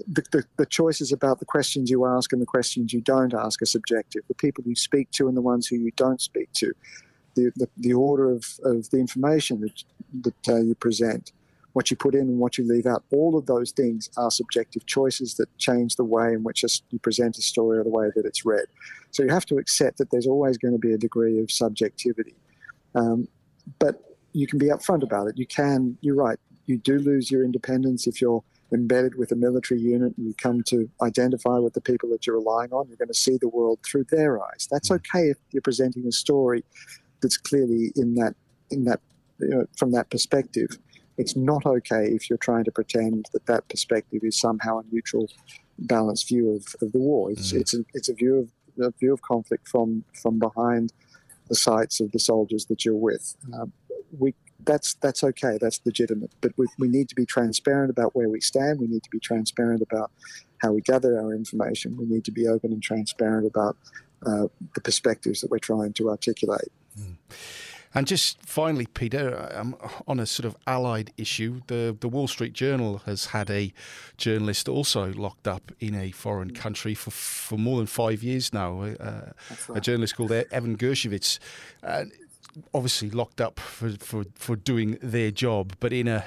[0.09, 3.61] the, the, the, choices about the questions you ask and the questions you don't ask
[3.63, 4.23] are subjective.
[4.29, 6.73] The people you speak to and the ones who you don't speak to,
[7.37, 9.85] the, the, the order of, of the information that,
[10.23, 11.33] that uh, you present,
[11.75, 14.87] what you put in and what you leave out, all of those things are subjective
[14.87, 18.25] choices that change the way in which you present a story or the way that
[18.25, 18.65] it's read.
[19.11, 22.35] So you have to accept that there's always going to be a degree of subjectivity.
[22.95, 23.29] Um,
[23.79, 25.37] but you can be upfront about it.
[25.37, 29.81] You can, you're right, you do lose your independence if you're embedded with a military
[29.81, 32.89] unit and you come to identify with the people that you're relying on.
[32.89, 34.67] You're going to see the world through their eyes.
[34.71, 34.97] That's mm.
[34.97, 36.65] okay if you're presenting a story
[37.23, 38.35] that's clearly in that,
[38.71, 39.01] in that,
[39.39, 40.79] you know, from that perspective.
[41.19, 45.31] It's not okay if you're trying to pretend that that perspective is somehow a neutral,
[45.79, 47.31] balanced view of, of the war.
[47.31, 47.61] It's, mm.
[47.61, 50.93] it's, a, it's a view of a view of conflict from from behind
[51.49, 53.35] the sights of the soldiers that you're with.
[53.55, 53.67] Uh,
[54.19, 55.59] we that's that's okay.
[55.61, 56.33] That's legitimate.
[56.41, 58.81] But we, we need to be transparent about where we stand.
[58.81, 60.11] We need to be transparent about
[60.59, 61.97] how we gather our information.
[61.97, 63.77] We need to be open and transparent about
[64.25, 66.73] uh, the perspectives that we're trying to articulate.
[66.99, 67.17] Mm.
[67.97, 69.75] And just finally, Peter, um,
[70.07, 73.73] on a sort of allied issue, the, the Wall Street Journal has had a
[74.19, 78.83] journalist also locked up in a foreign country for, for more than five years now,
[78.83, 79.33] uh,
[79.69, 79.79] right.
[79.79, 81.39] a journalist called Evan Gershkovich.
[81.83, 82.05] Uh,
[82.75, 86.27] obviously locked up for, for, for doing their job, but in a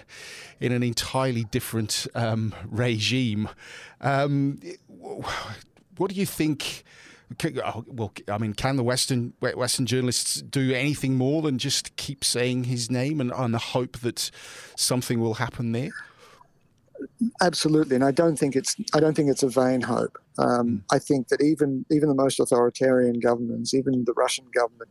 [0.59, 3.47] in an entirely different um, regime.
[4.01, 4.59] Um,
[5.97, 6.83] what do you think?
[7.63, 12.23] Oh, well, I mean, can the Western Western journalists do anything more than just keep
[12.23, 14.31] saying his name and, and hope that
[14.75, 15.91] something will happen there?
[17.41, 20.17] Absolutely, and I don't think it's I don't think it's a vain hope.
[20.37, 20.81] Um, mm.
[20.91, 24.89] I think that even even the most authoritarian governments, even the Russian government,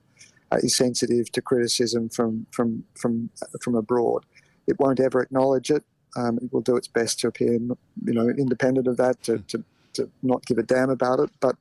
[0.52, 3.30] uh, is sensitive to criticism from from from
[3.60, 4.24] from abroad.
[4.66, 5.84] It won't ever acknowledge it.
[6.16, 7.78] Um, it will do its best to appear, you
[8.14, 9.64] know, independent of that, to, to,
[9.94, 11.30] to not give a damn about it.
[11.40, 11.56] But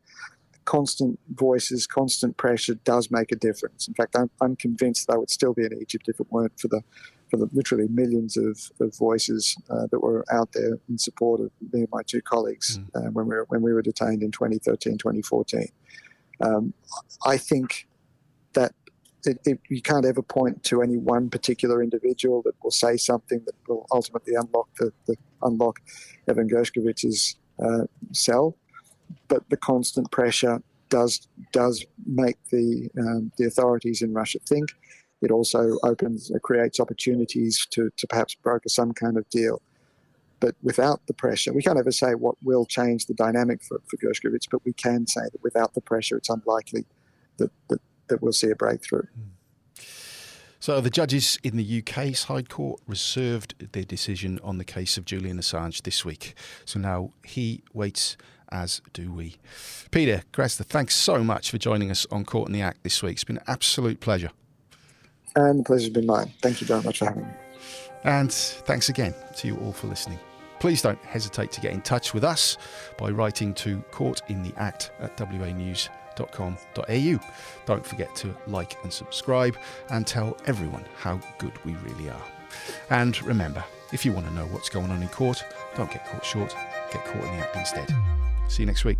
[0.68, 3.88] constant voices, constant pressure does make a difference.
[3.88, 6.60] In fact, I'm, I'm convinced that I would still be in Egypt if it weren't
[6.60, 6.82] for the
[7.30, 11.52] for the literally millions of, of voices uh, that were out there in support of
[11.74, 12.86] me and my two colleagues mm.
[12.96, 15.68] uh, when we were when we were detained in 2013, 2014.
[16.42, 16.74] Um,
[17.26, 17.88] I think
[18.54, 18.74] that
[19.26, 23.42] it, it, you can't ever point to any one particular individual that will say something
[23.46, 25.80] that will ultimately unlock the, the unlock
[26.28, 28.58] Evan Gershkovich's uh, cell
[29.28, 34.74] but the constant pressure does does make the um, the authorities in Russia think.
[35.22, 39.62] It also opens uh, creates opportunities to to perhaps broker some kind of deal.
[40.40, 43.98] But without the pressure, we can't ever say what will change the dynamic for, for
[43.98, 46.86] Gershkovich, but we can say that without the pressure, it's unlikely
[47.38, 49.08] that, that, that we'll see a breakthrough.
[50.60, 55.06] So the judges in the UK's High Court reserved their decision on the case of
[55.06, 56.36] Julian Assange this week.
[56.66, 58.18] So now he waits
[58.52, 59.38] as do we.
[59.92, 63.14] Peter Greste, thanks so much for joining us on Court in the Act this week.
[63.14, 64.32] It's been an absolute pleasure.
[65.36, 66.32] And the pleasure's been mine.
[66.42, 67.30] Thank you very much for having me.
[68.04, 70.20] And thanks again to you all for listening.
[70.60, 72.58] Please don't hesitate to get in touch with us
[72.98, 77.20] by writing to Caught in the Act at wanews.com.au.
[77.66, 79.58] Don't forget to like and subscribe
[79.92, 82.24] and tell everyone how good we really are.
[82.90, 85.44] And remember, if you want to know what's going on in court,
[85.76, 86.56] don't get caught short,
[86.92, 88.27] get caught in the act instead.
[88.48, 88.98] See you next week.